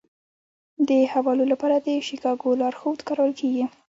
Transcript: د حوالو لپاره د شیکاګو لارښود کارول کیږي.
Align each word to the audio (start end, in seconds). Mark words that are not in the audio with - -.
د 0.87 0.89
حوالو 1.11 1.43
لپاره 1.51 1.77
د 1.85 1.87
شیکاګو 2.07 2.49
لارښود 2.59 2.99
کارول 3.07 3.31
کیږي. 3.39 3.65